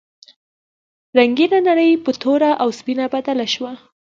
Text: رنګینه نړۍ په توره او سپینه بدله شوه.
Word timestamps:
رنګینه 1.17 1.59
نړۍ 1.67 1.91
په 2.05 2.11
توره 2.21 2.51
او 2.61 2.69
سپینه 2.79 3.05
بدله 3.13 3.45
شوه. 3.53 3.71